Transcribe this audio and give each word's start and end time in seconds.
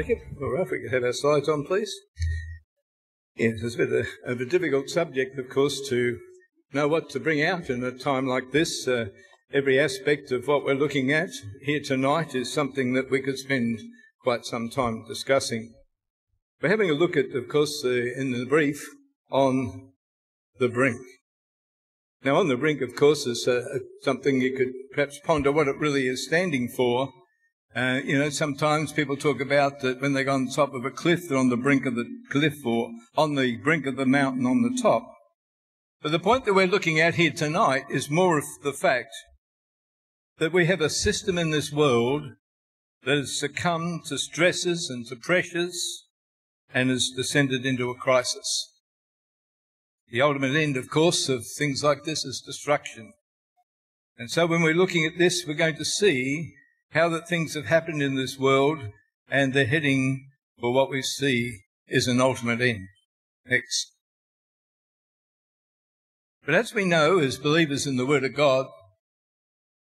Jacob. 0.00 0.18
All 0.40 0.52
right, 0.52 0.70
we 0.70 0.80
can 0.80 0.88
have 0.90 1.04
our 1.04 1.12
slides 1.12 1.48
on, 1.48 1.64
please. 1.64 1.94
Yes, 3.36 3.60
it's 3.62 3.74
a 3.74 3.78
bit 3.78 3.92
of 3.92 4.06
a, 4.06 4.32
of 4.32 4.40
a 4.40 4.46
difficult 4.46 4.88
subject, 4.88 5.38
of 5.38 5.50
course, 5.50 5.86
to 5.90 6.18
know 6.72 6.88
what 6.88 7.10
to 7.10 7.20
bring 7.20 7.42
out 7.42 7.68
in 7.68 7.84
a 7.84 7.92
time 7.92 8.26
like 8.26 8.50
this. 8.52 8.88
Uh, 8.88 9.06
every 9.52 9.78
aspect 9.78 10.32
of 10.32 10.46
what 10.46 10.64
we're 10.64 10.74
looking 10.74 11.12
at 11.12 11.28
here 11.62 11.80
tonight 11.84 12.34
is 12.34 12.50
something 12.50 12.94
that 12.94 13.10
we 13.10 13.20
could 13.20 13.36
spend 13.36 13.80
quite 14.22 14.46
some 14.46 14.70
time 14.70 15.04
discussing. 15.06 15.74
We're 16.62 16.70
having 16.70 16.90
a 16.90 16.94
look 16.94 17.16
at, 17.16 17.34
of 17.34 17.48
course, 17.48 17.82
uh, 17.84 17.90
in 17.90 18.32
the 18.32 18.46
brief 18.46 18.82
on 19.30 19.92
the 20.58 20.68
brink. 20.68 21.00
Now, 22.24 22.36
on 22.36 22.48
the 22.48 22.56
brink, 22.56 22.80
of 22.80 22.96
course, 22.96 23.26
is 23.26 23.46
uh, 23.46 23.64
something 24.00 24.40
you 24.40 24.56
could 24.56 24.72
perhaps 24.94 25.20
ponder 25.22 25.52
what 25.52 25.68
it 25.68 25.76
really 25.76 26.06
is 26.06 26.26
standing 26.26 26.68
for 26.68 27.12
uh, 27.74 28.00
you 28.04 28.18
know, 28.18 28.30
sometimes 28.30 28.92
people 28.92 29.16
talk 29.16 29.40
about 29.40 29.80
that 29.80 30.00
when 30.00 30.12
they 30.12 30.24
go 30.24 30.34
on 30.34 30.48
top 30.48 30.74
of 30.74 30.84
a 30.84 30.90
cliff, 30.90 31.28
they're 31.28 31.38
on 31.38 31.50
the 31.50 31.56
brink 31.56 31.86
of 31.86 31.94
the 31.94 32.08
cliff 32.28 32.66
or 32.66 32.90
on 33.16 33.36
the 33.36 33.56
brink 33.58 33.86
of 33.86 33.96
the 33.96 34.06
mountain 34.06 34.44
on 34.44 34.62
the 34.62 34.76
top. 34.82 35.14
But 36.02 36.12
the 36.12 36.18
point 36.18 36.46
that 36.46 36.54
we're 36.54 36.66
looking 36.66 36.98
at 36.98 37.14
here 37.14 37.30
tonight 37.30 37.84
is 37.90 38.10
more 38.10 38.38
of 38.38 38.44
the 38.64 38.72
fact 38.72 39.14
that 40.38 40.52
we 40.52 40.66
have 40.66 40.80
a 40.80 40.90
system 40.90 41.38
in 41.38 41.50
this 41.50 41.70
world 41.70 42.32
that 43.04 43.18
has 43.18 43.38
succumbed 43.38 44.06
to 44.06 44.18
stresses 44.18 44.90
and 44.90 45.06
to 45.06 45.16
pressures 45.16 46.06
and 46.74 46.90
has 46.90 47.12
descended 47.14 47.64
into 47.64 47.90
a 47.90 47.94
crisis. 47.94 48.72
The 50.08 50.22
ultimate 50.22 50.56
end, 50.56 50.76
of 50.76 50.90
course, 50.90 51.28
of 51.28 51.46
things 51.46 51.84
like 51.84 52.02
this 52.02 52.24
is 52.24 52.42
destruction. 52.44 53.12
And 54.18 54.30
so 54.30 54.46
when 54.46 54.62
we're 54.62 54.74
looking 54.74 55.06
at 55.06 55.18
this, 55.18 55.44
we're 55.46 55.54
going 55.54 55.76
to 55.76 55.84
see 55.84 56.54
how 56.90 57.08
that 57.08 57.28
things 57.28 57.54
have 57.54 57.66
happened 57.66 58.02
in 58.02 58.16
this 58.16 58.38
world 58.38 58.80
and 59.28 59.52
they're 59.52 59.66
heading 59.66 60.28
for 60.58 60.72
what 60.72 60.90
we 60.90 61.02
see 61.02 61.60
is 61.88 62.06
an 62.06 62.20
ultimate 62.20 62.60
end. 62.60 62.88
Next. 63.46 63.92
But 66.44 66.54
as 66.54 66.74
we 66.74 66.84
know 66.84 67.18
as 67.18 67.38
believers 67.38 67.86
in 67.86 67.96
the 67.96 68.06
Word 68.06 68.24
of 68.24 68.34
God, 68.34 68.66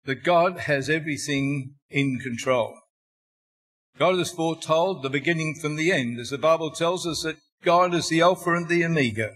that 0.05 0.25
God 0.25 0.61
has 0.61 0.89
everything 0.89 1.75
in 1.91 2.19
control. 2.19 2.75
God 3.99 4.17
has 4.17 4.31
foretold 4.31 5.03
the 5.03 5.11
beginning 5.11 5.55
from 5.55 5.77
the 5.77 5.93
end, 5.93 6.19
as 6.19 6.31
the 6.31 6.39
Bible 6.39 6.71
tells 6.71 7.07
us 7.07 7.23
that 7.23 7.37
God 7.65 7.95
is 7.95 8.09
the 8.09 8.21
Alpha 8.21 8.55
and 8.55 8.69
the 8.69 8.85
Omega, 8.85 9.33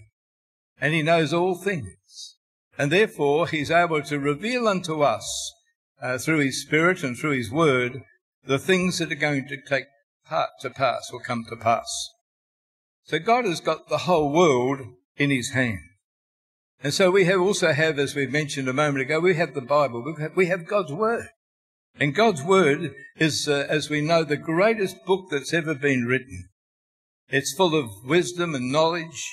and 0.79 0.93
He 0.93 1.01
knows 1.01 1.33
all 1.33 1.55
things. 1.55 2.37
And 2.77 2.91
therefore 2.91 3.47
He's 3.47 3.69
able 3.69 4.01
to 4.03 4.19
reveal 4.19 4.67
unto 4.67 5.01
us 5.01 5.53
uh, 6.01 6.17
through 6.17 6.39
His 6.39 6.61
Spirit 6.61 7.03
and 7.03 7.17
through 7.17 7.37
His 7.37 7.51
Word, 7.51 8.01
the 8.45 8.59
things 8.59 8.99
that 8.99 9.11
are 9.11 9.15
going 9.15 9.47
to 9.47 9.57
take 9.61 9.85
part 10.25 10.49
to 10.61 10.69
pass 10.69 11.09
will 11.11 11.19
come 11.19 11.45
to 11.49 11.55
pass. 11.55 12.09
So 13.03 13.19
God 13.19 13.45
has 13.45 13.59
got 13.59 13.89
the 13.89 13.99
whole 13.99 14.31
world 14.31 14.79
in 15.17 15.29
His 15.29 15.51
hand. 15.51 15.79
And 16.81 16.93
so 16.93 17.11
we 17.11 17.25
have 17.25 17.39
also 17.39 17.71
have, 17.71 17.97
as 17.97 18.15
we 18.15 18.27
mentioned 18.27 18.67
a 18.67 18.73
moment 18.73 19.01
ago, 19.01 19.19
we 19.19 19.35
have 19.35 19.53
the 19.53 19.61
Bible. 19.61 20.03
We 20.03 20.21
have, 20.21 20.35
we 20.35 20.45
have 20.47 20.67
God's 20.67 20.91
Word. 20.91 21.27
And 21.99 22.15
God's 22.15 22.43
Word 22.43 22.93
is, 23.17 23.47
uh, 23.47 23.65
as 23.69 23.89
we 23.89 24.01
know, 24.01 24.23
the 24.23 24.35
greatest 24.35 25.05
book 25.05 25.27
that's 25.29 25.53
ever 25.53 25.75
been 25.75 26.05
written. 26.05 26.49
It's 27.29 27.53
full 27.53 27.75
of 27.75 27.89
wisdom 28.03 28.53
and 28.55 28.71
knowledge, 28.71 29.29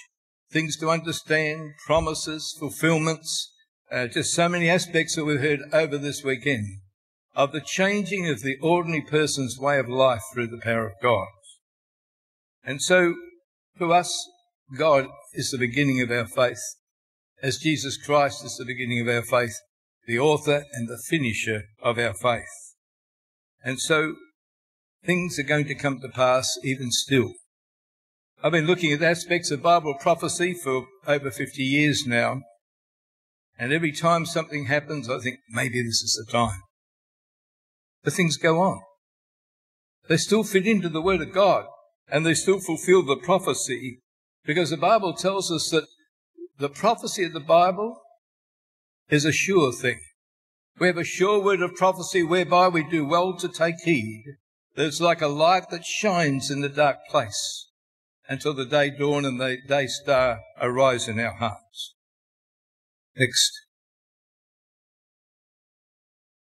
things 0.50 0.76
to 0.78 0.90
understand, 0.90 1.72
promises, 1.86 2.54
fulfillments, 2.58 3.52
uh, 3.90 4.06
just 4.06 4.32
so 4.32 4.48
many 4.48 4.68
aspects 4.68 5.16
that 5.16 5.24
we've 5.24 5.40
heard 5.40 5.60
over 5.72 5.98
this 5.98 6.22
weekend 6.22 6.66
of 7.34 7.52
the 7.52 7.60
changing 7.60 8.28
of 8.28 8.42
the 8.42 8.56
ordinary 8.62 9.02
person's 9.02 9.58
way 9.58 9.78
of 9.78 9.88
life 9.88 10.22
through 10.32 10.46
the 10.46 10.60
power 10.62 10.86
of 10.86 10.92
God. 11.02 11.28
And 12.64 12.82
so, 12.82 13.14
to 13.78 13.92
us, 13.92 14.28
God 14.76 15.06
is 15.32 15.50
the 15.50 15.58
beginning 15.58 16.00
of 16.00 16.10
our 16.10 16.26
faith, 16.26 16.60
as 17.42 17.58
Jesus 17.58 17.96
Christ 17.96 18.44
is 18.44 18.56
the 18.56 18.64
beginning 18.64 19.00
of 19.00 19.08
our 19.08 19.22
faith, 19.22 19.54
the 20.06 20.18
author 20.18 20.64
and 20.72 20.88
the 20.88 21.02
finisher 21.08 21.64
of 21.82 21.98
our 21.98 22.14
faith. 22.14 22.74
And 23.64 23.80
so, 23.80 24.14
things 25.04 25.38
are 25.38 25.44
going 25.44 25.66
to 25.66 25.74
come 25.74 26.00
to 26.00 26.08
pass 26.08 26.58
even 26.62 26.90
still. 26.90 27.32
I've 28.42 28.52
been 28.52 28.66
looking 28.66 28.92
at 28.92 29.02
aspects 29.02 29.50
of 29.50 29.62
Bible 29.62 29.94
prophecy 30.00 30.54
for 30.54 30.86
over 31.06 31.30
50 31.30 31.62
years 31.62 32.04
now, 32.06 32.42
and 33.60 33.74
every 33.74 33.92
time 33.92 34.24
something 34.24 34.64
happens, 34.64 35.10
I 35.10 35.18
think 35.18 35.40
maybe 35.50 35.82
this 35.82 36.02
is 36.02 36.24
the 36.26 36.32
time. 36.32 36.62
But 38.02 38.14
things 38.14 38.38
go 38.38 38.58
on. 38.62 38.80
They 40.08 40.16
still 40.16 40.44
fit 40.44 40.66
into 40.66 40.88
the 40.88 41.02
Word 41.02 41.20
of 41.20 41.34
God 41.34 41.66
and 42.10 42.24
they 42.24 42.32
still 42.32 42.58
fulfill 42.58 43.02
the 43.02 43.16
prophecy 43.16 44.00
because 44.46 44.70
the 44.70 44.78
Bible 44.78 45.12
tells 45.12 45.52
us 45.52 45.68
that 45.70 45.84
the 46.58 46.70
prophecy 46.70 47.24
of 47.24 47.34
the 47.34 47.38
Bible 47.38 48.00
is 49.10 49.26
a 49.26 49.32
sure 49.32 49.72
thing. 49.72 50.00
We 50.78 50.86
have 50.86 50.96
a 50.96 51.04
sure 51.04 51.38
word 51.38 51.60
of 51.60 51.74
prophecy 51.74 52.22
whereby 52.22 52.68
we 52.68 52.82
do 52.82 53.04
well 53.04 53.36
to 53.36 53.48
take 53.48 53.80
heed. 53.84 54.24
That 54.74 54.86
it's 54.86 55.02
like 55.02 55.20
a 55.20 55.26
light 55.26 55.68
that 55.70 55.84
shines 55.84 56.50
in 56.50 56.62
the 56.62 56.70
dark 56.70 56.96
place 57.10 57.68
until 58.26 58.54
the 58.54 58.64
day 58.64 58.90
dawn 58.90 59.26
and 59.26 59.38
the 59.38 59.58
day 59.68 59.86
star 59.86 60.40
arise 60.58 61.08
in 61.08 61.20
our 61.20 61.34
hearts. 61.34 61.94
Next. 63.16 63.52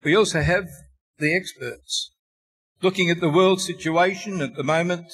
We 0.03 0.15
also 0.15 0.41
have 0.41 0.67
the 1.19 1.35
experts. 1.35 2.11
Looking 2.81 3.09
at 3.09 3.19
the 3.19 3.29
world 3.29 3.61
situation 3.61 4.41
at 4.41 4.55
the 4.55 4.63
moment, 4.63 5.07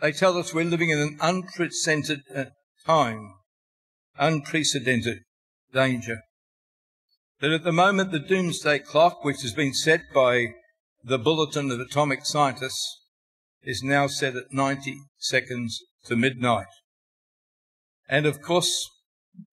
they 0.00 0.12
tell 0.12 0.36
us 0.36 0.52
we're 0.52 0.64
living 0.64 0.90
in 0.90 0.98
an 0.98 1.18
unprecedented 1.20 2.20
uh, 2.34 2.44
time, 2.86 3.34
unprecedented 4.18 5.18
danger. 5.72 6.20
That 7.40 7.50
at 7.50 7.64
the 7.64 7.72
moment 7.72 8.12
the 8.12 8.18
doomsday 8.18 8.80
clock, 8.80 9.24
which 9.24 9.42
has 9.42 9.52
been 9.52 9.74
set 9.74 10.00
by 10.14 10.46
the 11.04 11.18
Bulletin 11.18 11.70
of 11.70 11.80
Atomic 11.80 12.24
Scientists, 12.24 12.98
is 13.62 13.82
now 13.82 14.06
set 14.06 14.36
at 14.36 14.52
90 14.52 14.96
seconds 15.18 15.82
to 16.06 16.16
midnight. 16.16 16.66
And 18.08 18.24
of 18.24 18.40
course, 18.40 18.88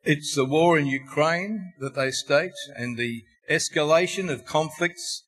it's 0.03 0.35
the 0.35 0.45
war 0.45 0.77
in 0.77 0.87
Ukraine 0.87 1.73
that 1.79 1.95
they 1.95 2.11
state 2.11 2.51
and 2.75 2.97
the 2.97 3.23
escalation 3.49 4.29
of 4.29 4.45
conflicts 4.45 5.23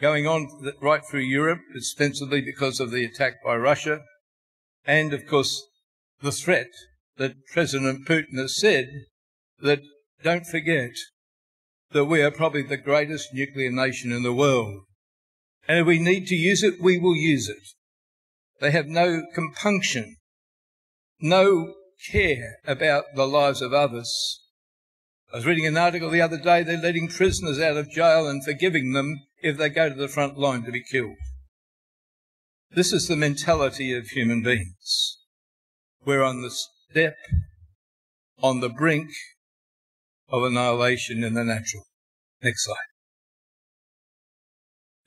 going 0.00 0.26
on 0.26 0.48
right 0.80 1.02
through 1.08 1.20
Europe, 1.20 1.60
ostensibly 1.76 2.40
because 2.40 2.80
of 2.80 2.90
the 2.90 3.04
attack 3.04 3.34
by 3.44 3.56
Russia. 3.56 4.00
And 4.84 5.12
of 5.12 5.26
course, 5.26 5.62
the 6.22 6.32
threat 6.32 6.70
that 7.16 7.46
President 7.52 8.06
Putin 8.06 8.38
has 8.38 8.58
said 8.58 8.88
that 9.60 9.80
don't 10.22 10.46
forget 10.46 10.92
that 11.92 12.06
we 12.06 12.22
are 12.22 12.30
probably 12.30 12.62
the 12.62 12.76
greatest 12.76 13.34
nuclear 13.34 13.70
nation 13.70 14.12
in 14.12 14.22
the 14.22 14.32
world. 14.32 14.82
And 15.68 15.78
if 15.78 15.86
we 15.86 15.98
need 15.98 16.26
to 16.28 16.36
use 16.36 16.62
it, 16.62 16.80
we 16.80 16.98
will 16.98 17.16
use 17.16 17.48
it. 17.48 17.62
They 18.60 18.70
have 18.70 18.86
no 18.86 19.22
compunction, 19.34 20.16
no 21.20 21.74
care 22.10 22.58
about 22.66 23.04
the 23.14 23.26
lives 23.26 23.60
of 23.60 23.72
others. 23.72 24.40
I 25.32 25.36
was 25.36 25.46
reading 25.46 25.66
an 25.66 25.76
article 25.76 26.10
the 26.10 26.22
other 26.22 26.38
day, 26.38 26.62
they're 26.62 26.76
letting 26.76 27.08
prisoners 27.08 27.60
out 27.60 27.76
of 27.76 27.90
jail 27.90 28.26
and 28.26 28.44
forgiving 28.44 28.92
them 28.92 29.26
if 29.42 29.56
they 29.56 29.68
go 29.68 29.88
to 29.88 29.94
the 29.94 30.08
front 30.08 30.38
line 30.38 30.64
to 30.64 30.72
be 30.72 30.82
killed. 30.82 31.16
This 32.72 32.92
is 32.92 33.08
the 33.08 33.16
mentality 33.16 33.92
of 33.92 34.08
human 34.08 34.42
beings. 34.42 35.18
We're 36.04 36.22
on 36.22 36.42
the 36.42 36.50
step, 36.50 37.16
on 38.42 38.60
the 38.60 38.68
brink 38.68 39.10
of 40.28 40.44
annihilation 40.44 41.24
in 41.24 41.34
the 41.34 41.44
natural. 41.44 41.84
Next 42.42 42.64
slide. 42.64 42.76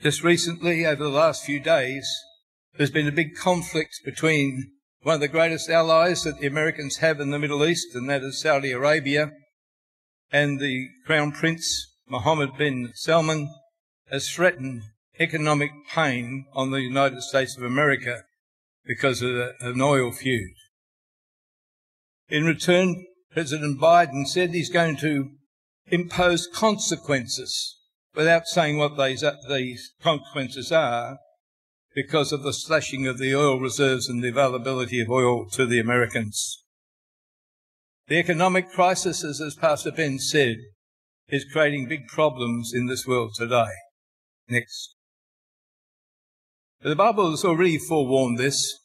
Just 0.02 0.24
recently, 0.24 0.86
over 0.86 1.04
the 1.04 1.10
last 1.10 1.46
few 1.46 1.60
days, 1.60 2.06
there's 2.78 2.92
been 2.92 3.08
a 3.08 3.12
big 3.12 3.36
conflict 3.36 4.02
between 4.04 4.74
one 5.04 5.16
of 5.16 5.22
the 5.22 5.28
greatest 5.28 5.70
allies 5.70 6.24
that 6.24 6.40
the 6.40 6.48
Americans 6.48 6.98
have 6.98 7.20
in 7.20 7.30
the 7.30 7.40
Middle 7.40 7.66
East, 7.66 7.94
and 7.94 8.10
that 8.10 8.24
is 8.24 8.40
Saudi 8.40 8.72
Arabia. 8.72 9.32
And 10.32 10.60
the 10.60 10.88
Crown 11.06 11.34
Prince, 11.34 11.94
Mohammed 12.08 12.58
bin 12.58 12.92
Salman, 12.96 13.54
has 14.10 14.30
threatened 14.30 14.84
economic 15.20 15.72
pain 15.94 16.46
on 16.54 16.72
the 16.72 16.82
United 16.82 17.22
States 17.22 17.58
of 17.58 17.64
America 17.64 18.24
because 18.86 19.22
of 19.22 19.36
an 19.60 19.82
oil 19.82 20.12
feud. 20.12 20.54
In 22.30 22.46
return, 22.46 23.06
President 23.32 23.80
Biden 23.80 24.26
said 24.26 24.52
he's 24.52 24.70
going 24.70 24.96
to 24.98 25.32
impose 25.88 26.48
consequences 26.48 27.78
without 28.16 28.48
saying 28.48 28.78
what 28.78 28.98
these, 28.98 29.24
these 29.50 29.94
consequences 30.02 30.72
are 30.72 31.18
because 31.96 32.32
of 32.32 32.44
the 32.44 32.54
slashing 32.54 33.06
of 33.08 33.18
the 33.18 33.36
oil 33.36 33.60
reserves 33.60 34.10
and 34.10 34.24
the 34.24 34.30
availability 34.30 35.00
of 35.00 35.10
oil 35.10 35.46
to 35.52 35.66
the 35.66 35.80
Americans. 35.80 36.64
The 38.08 38.18
economic 38.18 38.70
crisis, 38.70 39.24
as 39.24 39.56
Pastor 39.60 39.92
Ben 39.92 40.20
said, 40.20 40.58
is 41.30 41.46
creating 41.52 41.88
big 41.88 42.08
problems 42.08 42.72
in 42.74 42.88
this 42.88 43.08
world 43.08 43.34
today. 43.36 43.72
Next. 44.50 44.96
The 46.82 46.96
Bible 46.96 47.32
has 47.32 47.46
already 47.46 47.78
forewarned 47.78 48.38
this. 48.38 48.80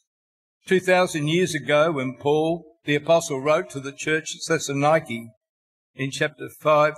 2,000 0.67 1.27
years 1.27 1.53
ago, 1.53 1.91
when 1.91 2.15
Paul, 2.17 2.77
the 2.85 2.95
apostle, 2.95 3.41
wrote 3.41 3.69
to 3.71 3.79
the 3.79 3.91
church 3.91 4.35
at 4.35 4.53
Thessaloniki 4.53 5.27
in 5.95 6.11
chapter 6.11 6.47
5 6.61 6.93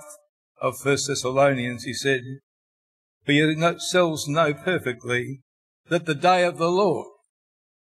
of 0.60 0.74
1 0.84 0.96
Thessalonians, 1.08 1.84
he 1.84 1.94
said, 1.94 2.20
For 3.24 3.32
yourselves 3.32 4.28
know 4.28 4.54
perfectly 4.54 5.40
that 5.92 6.06
the 6.06 6.14
day 6.14 6.42
of 6.44 6.56
the 6.56 6.70
Lord, 6.70 7.06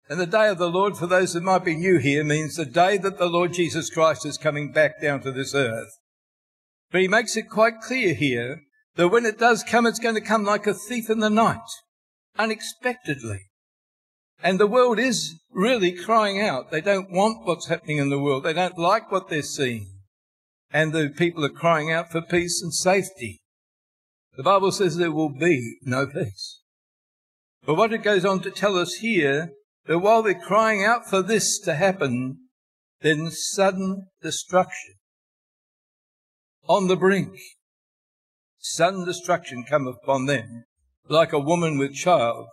and 0.09 0.19
the 0.19 0.25
day 0.25 0.50
of 0.50 0.57
the 0.57 0.71
Lord, 0.71 0.98
for 0.98 1.06
those 1.06 1.33
that 1.33 1.44
might 1.44 1.63
be 1.63 1.75
new 1.75 2.00
here, 2.00 2.24
means 2.24 2.56
the 2.56 2.65
day 2.65 2.98
that 2.98 3.19
the 3.19 3.30
Lord 3.30 3.53
Jesus 3.53 3.92
Christ 3.92 4.25
is 4.25 4.39
coming 4.39 4.71
back 4.71 5.00
down 5.00 5.21
to 5.21 5.31
this 5.31 5.53
earth. 5.53 5.92
But 6.92 7.01
he 7.01 7.07
makes 7.07 7.38
it 7.38 7.44
quite 7.44 7.80
clear 7.80 8.15
here 8.15 8.63
that 8.95 9.09
when 9.09 9.24
it 9.24 9.38
does 9.38 9.63
come, 9.63 9.86
it's 9.86 10.00
going 10.00 10.15
to 10.15 10.21
come 10.21 10.44
like 10.44 10.65
a 10.65 10.74
thief 10.74 11.12
in 11.12 11.19
the 11.19 11.30
night 11.30 11.59
unexpectedly. 12.39 13.42
And 14.42 14.59
the 14.59 14.65
world 14.65 14.97
is 14.97 15.39
really 15.51 15.92
crying 15.92 16.42
out. 16.42 16.71
They 16.71 16.81
don't 16.81 17.12
want 17.12 17.45
what's 17.45 17.68
happening 17.68 17.97
in 17.97 18.09
the 18.09 18.19
world. 18.19 18.45
They 18.45 18.54
don't 18.54 18.80
like 18.80 19.12
what 19.12 19.30
they're 19.30 19.44
seeing. 19.44 20.00
And 20.71 20.92
the 20.92 21.13
people 21.15 21.45
are 21.45 21.50
crying 21.50 21.92
out 21.92 22.12
for 22.12 22.24
peace 22.24 22.63
and 22.63 22.74
safety. 22.74 23.44
The 24.38 24.44
Bible 24.44 24.71
says 24.71 24.97
there 24.97 25.12
will 25.12 25.30
be 25.30 25.77
no 25.83 26.07
peace. 26.07 26.60
But 27.65 27.75
what 27.75 27.93
it 27.93 27.99
goes 27.99 28.25
on 28.25 28.41
to 28.41 28.51
tell 28.51 28.77
us 28.77 28.95
here, 28.95 29.51
that 29.85 29.99
while 29.99 30.23
they're 30.23 30.39
crying 30.39 30.83
out 30.83 31.09
for 31.09 31.21
this 31.21 31.59
to 31.59 31.75
happen, 31.75 32.37
then 33.01 33.31
sudden 33.31 34.07
destruction 34.21 34.95
on 36.67 36.87
the 36.87 36.95
brink, 36.95 37.33
sudden 38.59 39.05
destruction 39.05 39.63
come 39.67 39.87
upon 39.87 40.25
them 40.25 40.65
like 41.07 41.33
a 41.33 41.39
woman 41.39 41.77
with 41.77 41.93
child 41.93 42.47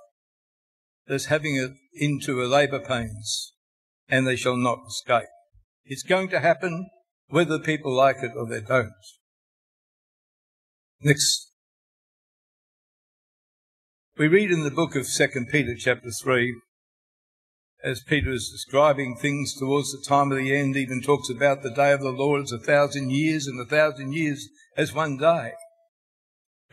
that's 1.06 1.26
having 1.26 1.56
it 1.56 1.72
into 1.94 2.38
her 2.38 2.46
labour 2.46 2.80
pains, 2.80 3.52
and 4.08 4.26
they 4.26 4.36
shall 4.36 4.56
not 4.56 4.78
escape. 4.88 5.28
It's 5.84 6.02
going 6.02 6.28
to 6.30 6.40
happen 6.40 6.88
whether 7.28 7.58
people 7.58 7.94
like 7.94 8.16
it 8.22 8.32
or 8.36 8.46
they 8.46 8.60
don't. 8.60 8.92
Next. 11.00 11.47
We 14.18 14.26
read 14.26 14.50
in 14.50 14.64
the 14.64 14.72
book 14.72 14.96
of 14.96 15.06
2 15.06 15.46
Peter 15.48 15.76
chapter 15.76 16.10
3, 16.10 16.60
as 17.84 18.02
Peter 18.02 18.30
is 18.30 18.50
describing 18.50 19.14
things 19.14 19.54
towards 19.54 19.92
the 19.92 20.04
time 20.04 20.32
of 20.32 20.38
the 20.38 20.52
end, 20.52 20.76
even 20.76 21.00
talks 21.00 21.30
about 21.30 21.62
the 21.62 21.70
day 21.70 21.92
of 21.92 22.00
the 22.00 22.10
Lord 22.10 22.42
as 22.42 22.50
a 22.50 22.58
thousand 22.58 23.12
years 23.12 23.46
and 23.46 23.60
a 23.60 23.64
thousand 23.64 24.14
years 24.14 24.48
as 24.76 24.92
one 24.92 25.18
day. 25.18 25.52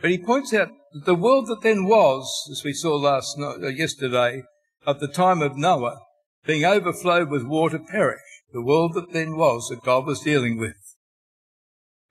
But 0.00 0.10
he 0.10 0.18
points 0.18 0.52
out 0.52 0.70
that 0.92 1.04
the 1.04 1.14
world 1.14 1.46
that 1.46 1.62
then 1.62 1.84
was, 1.84 2.48
as 2.50 2.64
we 2.64 2.72
saw 2.72 2.96
last 2.96 3.38
night, 3.38 3.62
uh, 3.62 3.68
yesterday, 3.68 4.42
at 4.84 4.98
the 4.98 5.06
time 5.06 5.40
of 5.40 5.56
Noah, 5.56 6.00
being 6.46 6.64
overflowed 6.64 7.30
with 7.30 7.44
water, 7.44 7.78
perished. 7.78 8.42
The 8.52 8.60
world 8.60 8.94
that 8.94 9.12
then 9.12 9.36
was 9.36 9.68
that 9.68 9.84
God 9.84 10.04
was 10.04 10.18
dealing 10.18 10.58
with. 10.58 10.96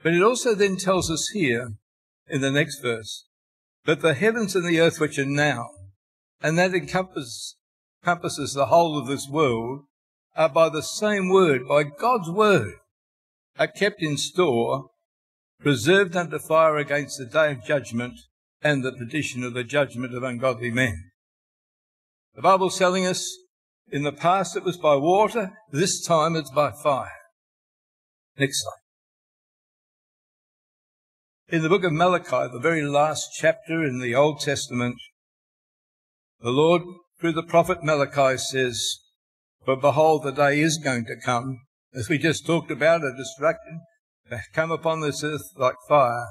But 0.02 0.14
it 0.14 0.24
also 0.24 0.56
then 0.56 0.78
tells 0.78 1.12
us 1.12 1.32
here 1.34 1.74
in 2.30 2.40
the 2.40 2.52
next 2.52 2.80
verse 2.80 3.26
that 3.86 4.02
the 4.02 4.14
heavens 4.14 4.56
and 4.56 4.66
the 4.68 4.80
earth 4.80 5.00
which 5.00 5.18
are 5.18 5.26
now, 5.26 5.70
and 6.42 6.58
that 6.58 6.74
encompasses, 6.74 7.56
encompasses 8.04 8.54
the 8.54 8.68
whole 8.68 9.00
of 9.00 9.08
this 9.08 9.28
world, 9.30 9.82
are 10.36 10.50
by 10.50 10.70
the 10.70 10.84
same 10.84 11.30
word, 11.30 11.68
by 11.68 11.84
God's 11.84 12.30
word, 12.30 12.74
are 13.58 13.68
kept 13.68 14.02
in 14.02 14.18
store 14.18 14.90
preserved 15.60 16.16
under 16.16 16.38
fire 16.38 16.78
against 16.78 17.18
the 17.18 17.26
day 17.26 17.52
of 17.52 17.64
judgment 17.64 18.20
and 18.62 18.84
the 18.84 18.92
perdition 18.92 19.44
of 19.44 19.54
the 19.54 19.64
judgment 19.64 20.14
of 20.14 20.24
ungodly 20.24 20.72
men. 20.72 21.12
The 22.36 22.42
Bible's 22.42 22.78
telling 22.78 23.06
us 23.06 23.36
in 23.92 24.04
the 24.04 24.12
past 24.12 24.58
it 24.58 24.64
was 24.64 24.78
by 24.78 24.96
water, 24.96 25.54
this 25.72 26.06
time 26.06 26.36
it's 26.36 26.52
by 26.52 26.72
fire. 26.72 27.10
Next 28.38 28.62
slide. 28.62 28.85
In 31.48 31.62
the 31.62 31.70
book 31.70 31.84
of 31.84 31.94
Malachi, 31.94 32.52
the 32.52 32.60
very 32.60 32.82
last 32.82 33.30
chapter 33.36 33.84
in 33.84 34.00
the 34.00 34.16
Old 34.16 34.40
Testament, 34.40 34.96
the 36.42 36.50
Lord, 36.50 36.82
through 37.20 37.34
the 37.34 37.44
prophet 37.44 37.84
Malachi, 37.84 38.40
says, 38.40 38.98
For 39.64 39.76
behold, 39.76 40.24
the 40.24 40.32
day 40.32 40.60
is 40.60 40.80
going 40.80 41.06
to 41.06 41.22
come, 41.24 41.60
as 41.94 42.10
we 42.10 42.18
just 42.18 42.48
talked 42.48 42.72
about, 42.72 43.04
a 43.04 43.16
destruction 43.16 43.82
that 44.32 44.42
come 44.54 44.72
upon 44.72 45.02
this 45.02 45.24
earth 45.24 45.44
like 45.56 45.76
fire. 45.88 46.26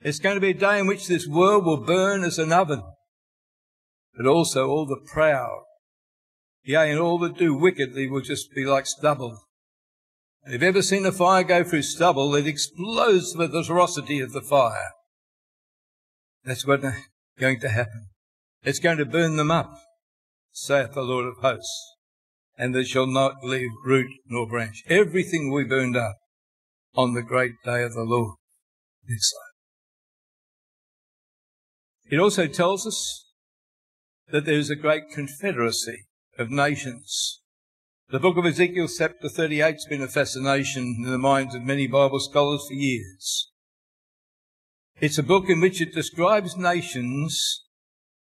It's 0.00 0.20
going 0.20 0.36
to 0.36 0.40
be 0.40 0.50
a 0.50 0.54
day 0.54 0.78
in 0.78 0.86
which 0.86 1.08
this 1.08 1.26
world 1.26 1.66
will 1.66 1.84
burn 1.84 2.22
as 2.22 2.38
an 2.38 2.52
oven, 2.52 2.84
but 4.16 4.26
also 4.26 4.68
all 4.68 4.86
the 4.86 5.04
proud, 5.12 5.64
yea, 6.62 6.88
and 6.88 7.00
all 7.00 7.18
that 7.18 7.36
do 7.36 7.52
wickedly 7.52 8.06
will 8.06 8.22
just 8.22 8.54
be 8.54 8.64
like 8.64 8.86
stubble. 8.86 9.43
If 10.46 10.52
you've 10.52 10.62
ever 10.62 10.82
seen 10.82 11.06
a 11.06 11.12
fire 11.12 11.42
go 11.42 11.64
through 11.64 11.82
stubble, 11.82 12.34
it 12.34 12.46
explodes 12.46 13.34
with 13.36 13.52
the 13.52 13.64
ferocity 13.64 14.20
of 14.20 14.32
the 14.32 14.42
fire. 14.42 14.90
That's 16.44 16.66
what's 16.66 16.84
going 17.38 17.60
to 17.60 17.68
happen. 17.68 18.08
It's 18.62 18.78
going 18.78 18.98
to 18.98 19.06
burn 19.06 19.36
them 19.36 19.50
up, 19.50 19.78
saith 20.52 20.92
the 20.92 21.02
Lord 21.02 21.26
of 21.26 21.38
hosts, 21.38 21.96
and 22.58 22.74
they 22.74 22.84
shall 22.84 23.06
not 23.06 23.42
leave 23.42 23.70
root 23.84 24.10
nor 24.26 24.46
branch. 24.46 24.82
Everything 24.88 25.50
will 25.50 25.64
be 25.64 25.68
burned 25.68 25.96
up 25.96 26.16
on 26.94 27.14
the 27.14 27.22
great 27.22 27.54
day 27.64 27.82
of 27.82 27.94
the 27.94 28.04
Lord. 28.04 28.36
Next 29.08 29.30
slide. 29.30 29.54
It 32.14 32.20
also 32.20 32.46
tells 32.46 32.86
us 32.86 33.24
that 34.30 34.44
there 34.44 34.54
is 34.54 34.70
a 34.70 34.76
great 34.76 35.10
confederacy 35.12 36.04
of 36.38 36.50
nations. 36.50 37.40
The 38.10 38.20
book 38.20 38.36
of 38.36 38.44
Ezekiel, 38.44 38.86
chapter 38.86 39.30
38, 39.30 39.72
has 39.72 39.86
been 39.88 40.02
a 40.02 40.08
fascination 40.08 40.96
in 40.98 41.10
the 41.10 41.16
minds 41.16 41.54
of 41.54 41.62
many 41.62 41.86
Bible 41.86 42.20
scholars 42.20 42.66
for 42.68 42.74
years. 42.74 43.50
It's 45.00 45.16
a 45.16 45.22
book 45.22 45.48
in 45.48 45.62
which 45.62 45.80
it 45.80 45.94
describes 45.94 46.54
nations 46.54 47.64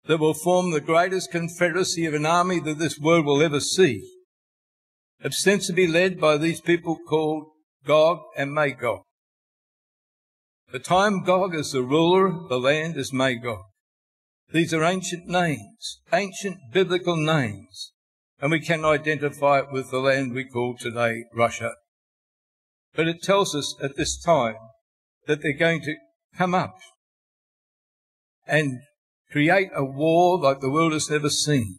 that 0.07 0.19
will 0.19 0.35
form 0.35 0.73
the 0.73 0.81
greatest 0.81 1.31
confederacy 1.31 2.07
of 2.07 2.15
an 2.15 2.27
army 2.27 2.59
that 2.59 2.81
this 2.81 2.99
world 2.99 3.25
will 3.25 3.41
ever 3.41 3.61
see, 3.61 4.03
ostensibly 5.25 5.87
led 5.87 6.21
by 6.21 6.37
these 6.37 6.61
people 6.61 6.99
called 7.09 7.45
Gog 7.87 8.19
and 8.37 8.53
Magog. 8.53 9.03
The 10.73 10.81
time 10.81 11.23
Gog 11.23 11.55
is 11.55 11.71
the 11.71 11.83
ruler, 11.83 12.49
the 12.49 12.59
land 12.59 12.97
is 12.97 13.13
Magog. 13.13 13.61
These 14.53 14.75
are 14.75 14.83
ancient 14.83 15.29
names, 15.29 16.01
ancient 16.13 16.59
biblical 16.73 17.17
names, 17.17 17.93
and 18.41 18.51
we 18.51 18.61
can 18.61 18.85
identify 18.85 19.59
it 19.59 19.73
with 19.73 19.91
the 19.91 19.99
land 19.99 20.33
we 20.33 20.45
call 20.45 20.77
today 20.77 21.25
Russia. 21.35 21.73
But 22.95 23.09
it 23.09 23.23
tells 23.23 23.55
us 23.55 23.75
at 23.83 23.97
this 23.97 24.21
time 24.21 24.57
that 25.27 25.43
they're 25.43 25.53
going 25.53 25.83
to 25.83 25.97
come 26.37 26.55
up 26.55 26.77
and 28.47 28.81
create 29.31 29.69
a 29.75 29.85
war 29.85 30.41
like 30.41 30.61
the 30.61 30.71
world 30.71 30.93
has 30.93 31.11
never 31.11 31.29
seen. 31.29 31.79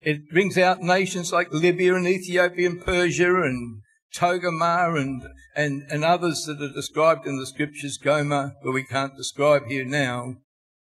It 0.00 0.30
brings 0.30 0.56
out 0.56 0.80
nations 0.80 1.32
like 1.32 1.52
Libya 1.52 1.94
and 1.94 2.06
Ethiopia 2.06 2.70
and 2.70 2.84
Persia 2.84 3.42
and 3.42 3.82
Togarmah 4.14 4.98
and, 4.98 5.22
and, 5.54 5.82
and 5.90 6.04
others 6.04 6.44
that 6.46 6.62
are 6.62 6.72
described 6.72 7.26
in 7.26 7.38
the 7.38 7.46
scriptures, 7.46 7.98
Gomer, 7.98 8.52
but 8.62 8.72
we 8.72 8.84
can't 8.84 9.16
describe 9.16 9.66
here 9.66 9.84
now. 9.84 10.36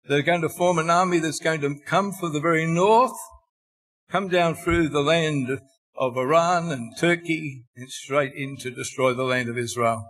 They're 0.04 0.22
going 0.22 0.42
to 0.42 0.48
form 0.48 0.78
an 0.78 0.90
army 0.90 1.18
that's 1.18 1.40
going 1.40 1.60
to 1.62 1.76
come 1.86 2.12
from 2.12 2.32
the 2.32 2.40
very 2.40 2.66
north, 2.66 3.16
come 4.12 4.28
down 4.28 4.54
through 4.54 4.90
the 4.90 5.00
land 5.00 5.58
of 5.96 6.16
Iran 6.18 6.70
and 6.70 6.94
Turkey, 6.98 7.64
and 7.74 7.90
straight 7.90 8.34
in 8.34 8.58
to 8.58 8.70
destroy 8.70 9.14
the 9.14 9.24
land 9.24 9.48
of 9.48 9.56
Israel. 9.56 10.06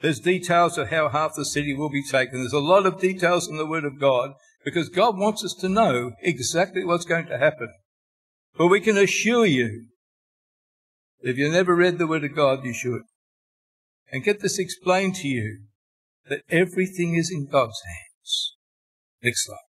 There's 0.00 0.18
details 0.18 0.76
of 0.76 0.88
how 0.88 1.08
half 1.08 1.34
the 1.36 1.44
city 1.44 1.72
will 1.72 1.90
be 1.90 2.02
taken. 2.02 2.40
There's 2.40 2.52
a 2.52 2.58
lot 2.58 2.86
of 2.86 3.00
details 3.00 3.48
in 3.48 3.56
the 3.56 3.66
Word 3.66 3.84
of 3.84 4.00
God 4.00 4.32
because 4.64 4.88
God 4.88 5.16
wants 5.16 5.44
us 5.44 5.54
to 5.60 5.68
know 5.68 6.12
exactly 6.22 6.84
what's 6.84 7.04
going 7.04 7.26
to 7.26 7.38
happen. 7.38 7.68
But 8.58 8.66
we 8.66 8.80
can 8.80 8.98
assure 8.98 9.46
you 9.46 9.86
if 11.20 11.36
you 11.36 11.50
never 11.50 11.76
read 11.76 11.98
the 11.98 12.06
Word 12.06 12.24
of 12.24 12.34
God, 12.34 12.64
you 12.64 12.72
should. 12.72 13.02
And 14.10 14.24
get 14.24 14.40
this 14.40 14.58
explained 14.58 15.14
to 15.16 15.28
you 15.28 15.60
that 16.28 16.42
everything 16.48 17.14
is 17.14 17.30
in 17.30 17.46
God's 17.46 17.80
hands. 17.86 18.56
Next 19.22 19.44
slide. 19.44 19.69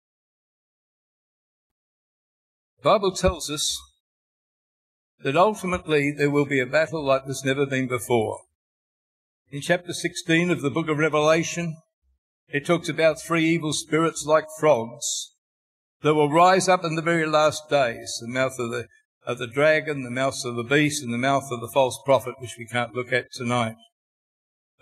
Bible 2.84 3.12
tells 3.12 3.50
us 3.50 3.80
that 5.24 5.38
ultimately 5.38 6.12
there 6.12 6.32
will 6.32 6.46
be 6.46 6.60
a 6.60 6.66
battle 6.66 7.06
like 7.06 7.26
there's 7.26 7.46
never 7.46 7.66
been 7.66 7.88
before. 7.88 8.40
In 9.52 9.62
chapter 9.62 9.94
16 9.94 10.50
of 10.50 10.62
the 10.62 10.72
book 10.72 10.90
of 10.90 10.98
Revelation, 10.98 11.78
it 12.48 12.66
talks 12.66 12.90
about 12.90 13.22
three 13.22 13.46
evil 13.46 13.74
spirits 13.74 14.26
like 14.26 14.46
frogs 14.60 15.34
that 16.02 16.16
will 16.16 16.32
rise 16.32 16.68
up 16.68 16.84
in 16.84 16.96
the 16.96 17.02
very 17.02 17.26
last 17.26 17.70
days, 17.70 18.18
the 18.22 18.28
mouth 18.28 18.58
of 18.58 18.72
the 18.72 18.88
of 19.24 19.38
the 19.38 19.48
dragon, 19.48 20.04
the 20.04 20.10
mouth 20.10 20.44
of 20.46 20.56
the 20.56 20.64
beast, 20.64 21.04
and 21.04 21.14
the 21.14 21.18
mouth 21.18 21.44
of 21.52 21.62
the 21.62 21.70
false 21.72 22.00
prophet, 22.04 22.34
which 22.40 22.56
we 22.58 22.66
can't 22.66 22.96
look 22.96 23.14
at 23.14 23.32
tonight. 23.32 23.76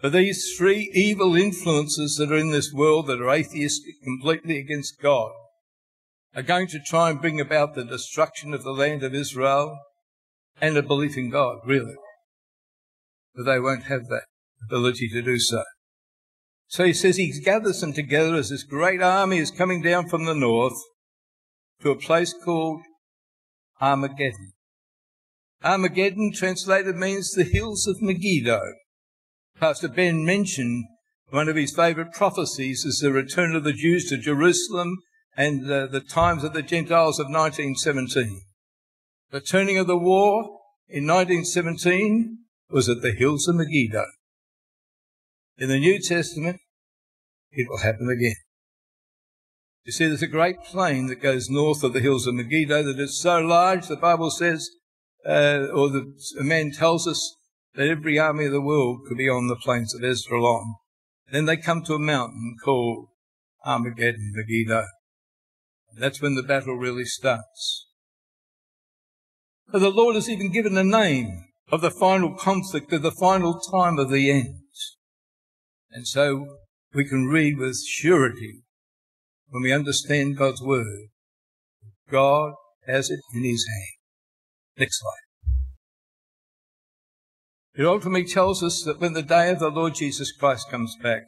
But 0.02 0.14
these 0.14 0.56
three 0.58 0.90
evil 0.94 1.36
influences 1.36 2.16
that 2.16 2.32
are 2.32 2.38
in 2.38 2.52
this 2.52 2.72
world 2.72 3.08
that 3.08 3.22
are 3.22 3.30
atheistic, 3.30 4.02
completely 4.02 4.58
against 4.58 5.02
God, 5.02 5.32
are 6.36 6.44
going 6.44 6.68
to 6.68 6.80
try 6.80 7.10
and 7.10 7.22
bring 7.22 7.40
about 7.40 7.76
the 7.76 7.84
destruction 7.84 8.54
of 8.54 8.64
the 8.64 8.72
land 8.72 9.04
of 9.04 9.16
Israel 9.16 9.78
and 10.62 10.78
a 10.78 10.84
belief 10.84 11.18
in 11.18 11.30
God, 11.30 11.60
really. 11.66 11.96
But 13.36 13.46
they 13.46 13.60
won't 13.60 13.84
have 13.84 14.08
that 14.08 14.26
ability 14.66 15.10
to 15.10 15.22
do 15.22 15.40
so. 15.40 15.64
So 16.68 16.86
he 16.86 16.94
says 16.94 17.18
he 17.18 17.32
gathers 17.44 17.82
them 17.82 17.94
together 17.94 18.36
as 18.36 18.50
this 18.50 18.64
great 18.64 19.02
army 19.02 19.40
is 19.40 19.50
coming 19.50 19.82
down 19.82 20.08
from 20.08 20.26
the 20.26 20.36
north 20.36 20.78
to 21.82 21.90
a 21.90 21.96
place 21.96 22.34
called 22.46 22.82
Armageddon. 23.82 24.52
Armageddon 25.64 26.32
translated 26.34 26.96
means 26.96 27.32
the 27.32 27.44
hills 27.44 27.88
of 27.88 28.02
Megiddo. 28.02 28.60
Pastor 29.60 29.88
Ben 29.88 30.24
mentioned 30.24 30.86
one 31.30 31.50
of 31.50 31.56
his 31.56 31.76
favourite 31.76 32.14
prophecies 32.14 32.86
is 32.86 33.00
the 33.00 33.12
return 33.12 33.56
of 33.56 33.64
the 33.64 33.74
Jews 33.74 34.08
to 34.10 34.18
Jerusalem 34.18 34.98
and 35.36 35.70
uh, 35.72 35.88
the 35.88 36.02
times 36.02 36.44
of 36.44 36.54
the 36.54 36.62
Gentiles 36.62 37.20
of 37.20 37.28
1917. 37.28 38.42
The 39.32 39.42
turning 39.42 39.78
of 39.78 39.88
the 39.88 39.98
war 39.98 40.60
in 40.88 41.06
1917 41.06 42.40
was 42.70 42.90
at 42.90 43.02
the 43.02 43.12
hills 43.12 43.48
of 43.48 43.56
Megiddo. 43.56 44.06
In 45.58 45.70
the 45.70 45.80
New 45.80 46.00
Testament, 46.02 46.60
it 47.52 47.68
will 47.70 47.80
happen 47.80 48.10
again. 48.10 48.36
You 49.86 49.92
see, 49.92 50.08
there's 50.08 50.22
a 50.22 50.28
great 50.28 50.64
plain 50.64 51.08
that 51.08 51.22
goes 51.22 51.50
north 51.50 51.84
of 51.84 51.94
the 51.94 52.00
hills 52.00 52.28
of 52.28 52.36
Megiddo 52.36 52.84
that 52.84 53.00
is 53.00 53.20
so 53.20 53.40
large, 53.40 53.88
the 53.88 53.96
Bible 53.96 54.30
says, 54.30 54.70
uh, 55.26 55.68
or 55.74 55.90
the 55.90 56.14
man 56.38 56.72
tells 56.72 57.08
us, 57.08 57.36
that 57.76 57.88
every 57.88 58.18
army 58.18 58.46
of 58.46 58.52
the 58.52 58.62
world 58.62 59.02
could 59.08 59.18
be 59.18 59.30
on 59.30 59.48
the 59.48 59.56
plains 59.56 59.94
of 59.94 60.02
Esdraelon. 60.02 60.76
Then 61.32 61.46
they 61.46 61.58
come 61.58 61.84
to 61.84 61.94
a 61.94 62.00
mountain 62.00 62.58
called 62.64 63.08
Armageddon, 63.66 64.34
Megiddo. 64.36 64.86
That's 65.98 66.22
when 66.22 66.36
the 66.36 66.44
battle 66.44 66.76
really 66.76 67.06
starts. 67.06 67.88
But 69.72 69.80
the 69.80 69.90
Lord 69.90 70.16
has 70.16 70.30
even 70.30 70.52
given 70.52 70.78
a 70.78 70.84
name 70.84 71.46
of 71.72 71.82
the 71.82 71.92
final 71.92 72.34
conflict, 72.34 72.92
of 72.94 73.02
the 73.02 73.12
final 73.12 73.60
time 73.60 74.00
of 74.00 74.10
the 74.10 74.32
end. 74.32 74.56
And 75.92 76.08
so 76.08 76.58
we 76.94 77.08
can 77.08 77.28
read 77.28 77.58
with 77.58 77.84
surety 77.86 78.64
when 79.50 79.64
we 79.64 79.74
understand 79.74 80.38
God's 80.38 80.62
word. 80.62 81.10
God 82.10 82.54
has 82.88 83.10
it 83.10 83.20
in 83.36 83.44
his 83.44 83.68
hand. 83.68 83.98
Next 84.78 85.00
slide. 85.00 85.30
It 87.76 87.86
ultimately 87.86 88.26
tells 88.26 88.64
us 88.64 88.84
that 88.84 89.00
when 89.00 89.14
the 89.14 89.22
day 89.22 89.52
of 89.52 89.60
the 89.60 89.70
Lord 89.70 89.96
Jesus 89.96 90.32
Christ 90.32 90.70
comes 90.70 90.96
back, 91.02 91.24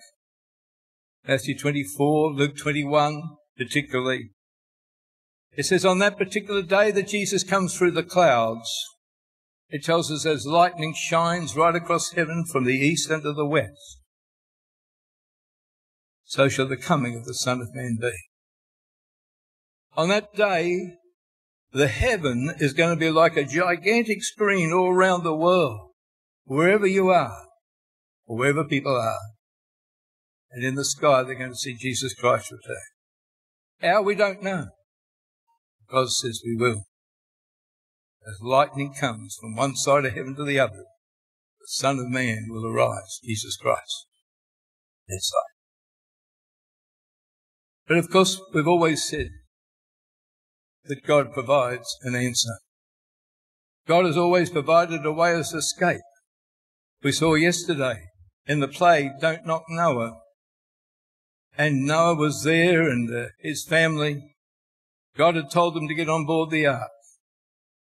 Matthew 1.28 1.58
24, 1.58 2.34
Luke 2.34 2.58
21 2.58 3.22
particularly, 3.58 4.32
it 5.58 5.66
says 5.66 5.86
on 5.86 6.00
that 6.00 6.18
particular 6.18 6.62
day 6.62 6.92
that 6.92 7.08
Jesus 7.08 7.44
comes 7.44 7.78
through 7.78 7.92
the 7.92 8.04
clouds, 8.04 8.70
it 9.70 9.84
tells 9.84 10.12
us 10.12 10.26
as 10.26 10.46
lightning 10.46 10.94
shines 10.96 11.56
right 11.56 11.76
across 11.76 12.12
heaven 12.12 12.46
from 12.46 12.66
the 12.66 12.76
east 12.76 13.10
and 13.10 13.24
to 13.24 13.34
the 13.34 13.46
west 13.46 14.02
so 16.32 16.48
shall 16.48 16.66
the 16.66 16.78
coming 16.78 17.18
of 17.18 17.26
the 17.26 17.34
Son 17.34 17.60
of 17.60 17.76
Man 17.76 17.98
be. 18.00 18.14
On 19.98 20.08
that 20.08 20.34
day, 20.34 20.94
the 21.74 21.90
heaven 21.90 22.54
is 22.58 22.72
going 22.72 22.96
to 22.96 23.00
be 23.00 23.12
like 23.12 23.36
a 23.36 23.44
gigantic 23.44 24.24
screen 24.24 24.72
all 24.72 24.94
around 24.94 25.24
the 25.24 25.36
world, 25.36 25.92
wherever 26.46 26.88
you 26.88 27.10
are, 27.10 27.48
or 28.26 28.38
wherever 28.38 28.64
people 28.64 28.96
are. 28.96 29.20
And 30.52 30.64
in 30.64 30.76
the 30.76 30.86
sky, 30.86 31.24
they're 31.24 31.36
going 31.36 31.52
to 31.52 31.58
see 31.58 31.76
Jesus 31.78 32.14
Christ 32.14 32.50
return. 32.50 32.78
How 33.82 34.02
we 34.02 34.16
don't 34.16 34.42
know. 34.42 34.68
God 35.92 36.10
says 36.10 36.42
we 36.46 36.56
will. 36.56 36.84
As 38.28 38.40
lightning 38.42 38.94
comes 38.94 39.36
from 39.40 39.56
one 39.56 39.76
side 39.76 40.06
of 40.06 40.14
heaven 40.14 40.36
to 40.36 40.46
the 40.46 40.60
other, 40.60 40.86
the 41.60 41.68
Son 41.68 42.00
of 42.00 42.10
Man 42.10 42.46
will 42.50 42.66
arise, 42.66 43.20
Jesus 43.24 43.58
Christ. 43.58 44.08
That's 45.08 45.32
like. 45.36 45.52
But 47.88 47.98
of 47.98 48.10
course, 48.10 48.40
we've 48.54 48.68
always 48.68 49.04
said 49.08 49.30
that 50.86 51.06
God 51.06 51.34
provides 51.34 51.98
an 52.04 52.16
answer. 52.16 52.54
God 53.88 54.06
has 54.06 54.18
always 54.18 54.50
provided 54.50 55.06
a 55.06 55.12
way 55.12 55.34
of 55.34 55.42
escape. 55.42 56.02
We 57.04 57.12
saw 57.12 57.34
yesterday 57.34 58.04
in 58.46 58.60
the 58.60 58.68
play, 58.68 59.12
Don't 59.20 59.46
Knock 59.46 59.64
Noah. 59.70 60.20
And 61.58 61.86
Noah 61.86 62.16
was 62.16 62.44
there 62.44 62.88
and 62.88 63.14
uh, 63.14 63.30
his 63.40 63.66
family. 63.66 64.36
God 65.18 65.36
had 65.36 65.52
told 65.52 65.76
them 65.76 65.88
to 65.88 65.94
get 65.94 66.10
on 66.10 66.26
board 66.26 66.50
the 66.50 66.66
ark. 66.66 66.90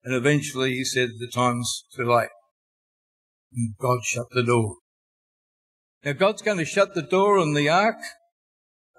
And 0.03 0.13
eventually 0.15 0.73
he 0.73 0.83
said, 0.83 1.09
the 1.19 1.27
time's 1.27 1.85
too 1.95 2.05
late. 2.05 2.29
And 3.53 3.75
God 3.79 3.99
shut 4.03 4.27
the 4.31 4.43
door. 4.43 4.77
Now 6.03 6.13
God's 6.13 6.41
going 6.41 6.57
to 6.57 6.65
shut 6.65 6.95
the 6.95 7.03
door 7.03 7.37
on 7.37 7.53
the 7.53 7.69
ark 7.69 7.97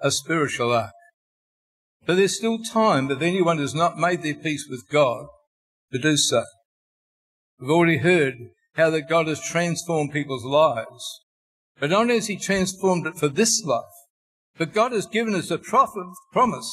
a 0.01 0.11
spiritual 0.11 0.71
ark. 0.71 0.91
But 2.05 2.15
there's 2.15 2.37
still 2.37 2.59
time 2.59 3.09
if 3.09 3.21
anyone 3.21 3.59
has 3.59 3.73
not 3.73 3.97
made 3.97 4.21
their 4.21 4.35
peace 4.35 4.67
with 4.69 4.89
God 4.89 5.25
to 5.91 5.99
do 5.99 6.17
so. 6.17 6.43
We've 7.59 7.69
already 7.69 7.97
heard 7.97 8.35
how 8.75 8.89
that 8.89 9.07
God 9.07 9.27
has 9.27 9.39
transformed 9.39 10.11
people's 10.11 10.43
lives. 10.43 11.21
But 11.79 11.89
not 11.89 12.01
only 12.01 12.15
has 12.15 12.27
He 12.27 12.37
transformed 12.37 13.07
it 13.07 13.15
for 13.15 13.29
this 13.29 13.63
life, 13.63 13.83
but 14.57 14.73
God 14.73 14.91
has 14.91 15.07
given 15.07 15.33
us 15.33 15.49
a 15.49 15.57
promise 15.57 16.71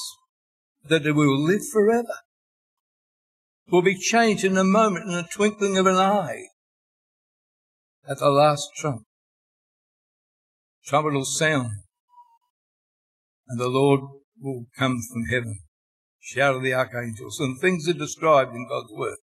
that 0.88 1.04
we 1.04 1.12
will 1.12 1.42
live 1.42 1.62
forever. 1.72 2.14
We'll 3.68 3.82
be 3.82 3.99
changed 3.99 4.44
in 4.44 4.56
a 4.56 4.64
moment, 4.64 5.08
in 5.08 5.14
a 5.14 5.28
twinkling 5.32 5.78
of 5.78 5.87
an 5.87 5.96
eye, 5.96 6.46
at 8.08 8.18
the 8.18 8.30
last 8.30 8.68
trump. 8.76 9.02
Trumpet 10.84 11.12
will 11.12 11.25
sound, 11.25 11.70
and 13.49 13.60
the 13.60 13.68
Lord 13.68 14.00
will 14.40 14.66
come 14.76 14.99
from 15.12 15.26
heaven. 15.30 15.60
Shout 16.18 16.56
of 16.56 16.62
the 16.62 16.75
archangels, 16.75 17.38
and 17.38 17.60
things 17.60 17.88
are 17.88 17.92
described 17.92 18.52
in 18.52 18.66
God's 18.68 18.92
word. 18.92 19.18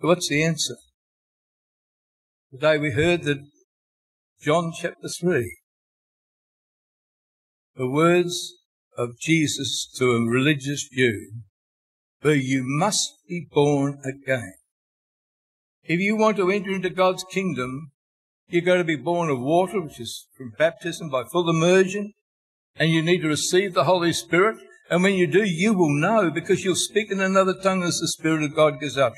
But 0.00 0.08
what's 0.08 0.28
the 0.28 0.44
answer? 0.44 0.76
Today 2.52 2.78
we 2.78 2.92
heard 2.92 3.24
that 3.24 3.44
John 4.40 4.72
chapter 4.72 5.08
3, 5.08 5.58
the 7.74 7.88
words 7.88 8.57
of 8.98 9.18
Jesus 9.18 9.90
to 9.96 10.10
a 10.10 10.28
religious 10.28 10.86
Jew, 10.90 11.30
but 12.20 12.44
you 12.44 12.62
must 12.64 13.14
be 13.26 13.46
born 13.50 14.02
again. 14.04 14.52
If 15.84 16.00
you 16.00 16.16
want 16.16 16.36
to 16.36 16.50
enter 16.50 16.70
into 16.72 16.90
God's 16.90 17.24
kingdom, 17.24 17.92
You've 18.50 18.64
got 18.64 18.76
to 18.76 18.84
be 18.84 18.96
born 18.96 19.28
of 19.28 19.40
water, 19.40 19.80
which 19.80 20.00
is 20.00 20.26
from 20.34 20.54
baptism 20.56 21.10
by 21.10 21.24
full 21.24 21.50
immersion, 21.50 22.14
and 22.76 22.90
you 22.90 23.02
need 23.02 23.20
to 23.20 23.28
receive 23.28 23.74
the 23.74 23.84
Holy 23.84 24.12
Spirit. 24.12 24.56
And 24.90 25.02
when 25.02 25.14
you 25.14 25.26
do, 25.26 25.44
you 25.44 25.74
will 25.74 25.92
know 25.92 26.30
because 26.30 26.64
you'll 26.64 26.74
speak 26.74 27.12
in 27.12 27.20
another 27.20 27.52
tongue 27.52 27.82
as 27.82 27.98
the 27.98 28.08
Spirit 28.08 28.42
of 28.42 28.56
God 28.56 28.80
gives 28.80 28.96
out. 28.96 29.12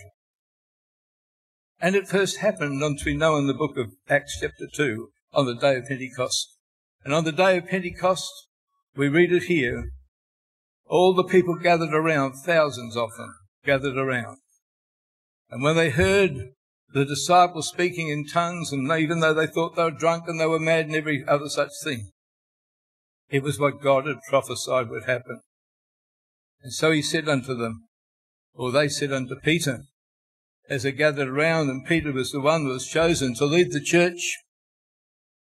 And 1.80 1.94
it 1.94 2.08
first 2.08 2.38
happened, 2.38 2.82
as 2.82 3.04
we 3.04 3.16
know 3.16 3.36
in 3.36 3.46
the 3.46 3.54
book 3.54 3.76
of 3.76 3.92
Acts 4.08 4.38
chapter 4.40 4.66
2, 4.74 5.08
on 5.32 5.46
the 5.46 5.54
day 5.54 5.76
of 5.76 5.86
Pentecost. 5.86 6.56
And 7.04 7.14
on 7.14 7.22
the 7.22 7.32
day 7.32 7.56
of 7.56 7.68
Pentecost, 7.68 8.48
we 8.96 9.08
read 9.08 9.32
it 9.32 9.44
here, 9.44 9.90
all 10.86 11.14
the 11.14 11.24
people 11.24 11.54
gathered 11.56 11.94
around, 11.94 12.32
thousands 12.32 12.96
of 12.96 13.10
them 13.16 13.34
gathered 13.64 13.96
around. 13.96 14.38
And 15.50 15.62
when 15.62 15.76
they 15.76 15.90
heard 15.90 16.52
the 16.92 17.04
disciples 17.04 17.68
speaking 17.68 18.08
in 18.08 18.26
tongues, 18.26 18.72
and 18.72 18.90
even 18.90 19.20
though 19.20 19.34
they 19.34 19.46
thought 19.46 19.76
they 19.76 19.84
were 19.84 19.90
drunk 19.90 20.24
and 20.26 20.40
they 20.40 20.46
were 20.46 20.58
mad 20.58 20.86
and 20.86 20.96
every 20.96 21.24
other 21.26 21.48
such 21.48 21.70
thing, 21.84 22.10
it 23.28 23.42
was 23.42 23.60
what 23.60 23.80
God 23.80 24.06
had 24.06 24.16
prophesied 24.28 24.88
would 24.88 25.04
happen. 25.04 25.40
And 26.62 26.72
so 26.72 26.90
he 26.90 27.02
said 27.02 27.28
unto 27.28 27.54
them, 27.54 27.84
or 28.54 28.72
they 28.72 28.88
said 28.88 29.12
unto 29.12 29.36
Peter, 29.36 29.84
as 30.68 30.82
they 30.82 30.92
gathered 30.92 31.28
around, 31.28 31.68
and 31.68 31.86
Peter 31.86 32.12
was 32.12 32.32
the 32.32 32.40
one 32.40 32.64
that 32.64 32.72
was 32.72 32.86
chosen 32.86 33.34
to 33.34 33.44
lead 33.44 33.72
the 33.72 33.80
church, 33.80 34.38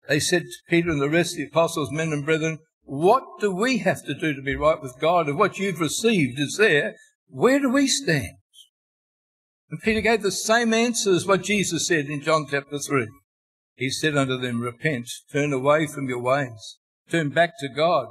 they 0.09 0.21
said 0.21 0.43
to 0.43 0.57
Peter 0.69 0.91
and 0.91 1.01
the 1.01 1.11
rest 1.11 1.33
of 1.33 1.39
the 1.39 1.47
apostles, 1.47 1.93
men 1.93 2.13
and 2.13 2.25
brethren, 2.25 2.59
what 2.85 3.25
do 3.41 3.55
we 3.55 3.79
have 3.79 4.05
to 4.05 4.15
do 4.15 4.35
to 4.35 4.43
be 4.43 4.57
right 4.57 4.81
with 4.81 4.99
God? 5.01 5.29
And 5.29 5.39
what 5.39 5.59
you've 5.59 5.81
received 5.81 6.39
is 6.39 6.57
there. 6.59 6.97
Where 7.29 7.59
do 7.59 7.71
we 7.71 7.87
stand? 7.87 8.37
And 9.71 9.81
Peter 9.81 10.03
gave 10.03 10.23
the 10.23 10.31
same 10.31 10.75
answer 10.75 11.13
as 11.13 11.27
what 11.27 11.43
Jesus 11.43 11.87
said 11.87 12.07
in 12.07 12.21
John 12.21 12.47
chapter 12.51 12.79
3. 12.79 13.09
He 13.75 13.89
said 13.89 14.17
unto 14.17 14.37
them, 14.37 14.61
Repent, 14.61 15.09
turn 15.33 15.53
away 15.53 15.87
from 15.87 16.09
your 16.09 16.21
ways, 16.21 16.79
turn 17.09 17.31
back 17.31 17.53
to 17.61 17.69
God, 17.69 18.09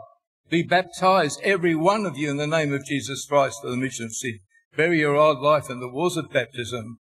be 0.50 0.64
baptized, 0.64 1.40
every 1.44 1.76
one 1.76 2.06
of 2.06 2.18
you, 2.18 2.32
in 2.32 2.38
the 2.38 2.48
name 2.48 2.74
of 2.74 2.86
Jesus 2.86 3.26
Christ 3.28 3.60
for 3.62 3.70
the 3.70 3.76
remission 3.78 4.06
of 4.06 4.16
sin. 4.16 4.40
Bury 4.76 5.00
your 5.00 5.16
old 5.16 5.40
life 5.40 5.70
in 5.70 5.80
the 5.80 5.88
waters 5.88 6.18
of 6.18 6.32
baptism, 6.32 7.00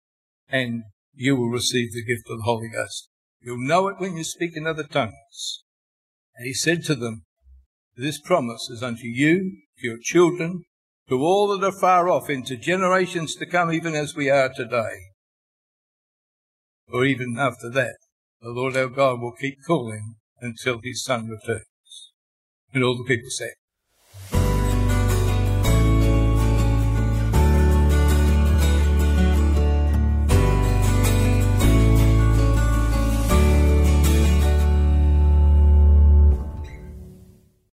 and 0.48 0.84
you 1.14 1.34
will 1.34 1.50
receive 1.50 1.92
the 1.92 2.04
gift 2.04 2.30
of 2.30 2.38
the 2.38 2.44
Holy 2.44 2.68
Ghost. 2.68 3.08
You'll 3.40 3.66
know 3.66 3.88
it 3.88 3.98
when 3.98 4.16
you 4.16 4.24
speak 4.24 4.56
in 4.56 4.66
other 4.66 4.84
tongues. 4.84 5.64
And 6.36 6.46
he 6.46 6.54
said 6.54 6.84
to 6.84 6.94
them, 6.94 7.24
This 7.96 8.20
promise 8.20 8.68
is 8.70 8.82
unto 8.82 9.06
you 9.06 9.58
to 9.78 9.86
your 9.86 9.98
children, 10.00 10.64
to 11.08 11.16
all 11.20 11.46
that 11.48 11.64
are 11.64 11.80
far 11.80 12.08
off, 12.08 12.28
into 12.28 12.56
generations 12.56 13.36
to 13.36 13.46
come, 13.46 13.72
even 13.72 13.94
as 13.94 14.16
we 14.16 14.28
are 14.28 14.50
today. 14.52 14.98
Or 16.88 17.04
even 17.04 17.36
after 17.38 17.70
that, 17.70 17.96
the 18.40 18.50
Lord 18.50 18.76
our 18.76 18.88
God 18.88 19.20
will 19.20 19.32
keep 19.32 19.58
calling 19.66 20.16
until 20.40 20.80
his 20.82 21.04
Son 21.04 21.28
returns. 21.28 22.12
And 22.72 22.82
all 22.82 22.96
the 22.96 23.04
people 23.04 23.30
said, 23.30 23.54